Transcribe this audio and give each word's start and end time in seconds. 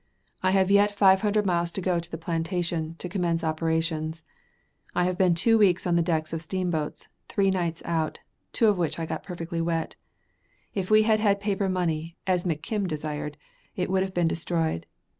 I 0.41 0.49
have 0.49 0.71
yet 0.71 0.95
five 0.95 1.21
hundred 1.21 1.45
miles 1.45 1.71
to 1.73 1.79
go 1.79 1.99
to 1.99 2.09
the 2.09 2.17
plantation, 2.17 2.95
to 2.95 3.07
commence 3.07 3.43
operations. 3.43 4.23
I 4.95 5.03
have 5.03 5.15
been 5.15 5.35
two 5.35 5.59
weeks 5.59 5.85
on 5.85 5.95
the 5.95 6.01
decks 6.01 6.33
of 6.33 6.41
steamboats, 6.41 7.07
three 7.29 7.51
nights 7.51 7.83
out, 7.85 8.19
two 8.51 8.65
of 8.67 8.79
which 8.79 8.97
I 8.97 9.05
got 9.05 9.21
perfectly 9.21 9.61
wet. 9.61 9.93
If 10.73 10.91
I 10.91 11.01
had 11.01 11.19
had 11.19 11.39
paper 11.39 11.69
money, 11.69 12.17
as 12.25 12.45
McKim 12.45 12.87
desired, 12.87 13.37
it 13.75 13.91
would 13.91 14.01
have 14.01 14.15
been 14.15 14.27
destroyed. 14.27 14.87